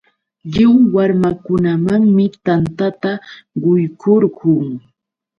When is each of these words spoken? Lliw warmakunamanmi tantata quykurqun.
Lliw 0.51 0.75
warmakunamanmi 0.93 2.25
tantata 2.45 3.11
quykurqun. 3.61 4.67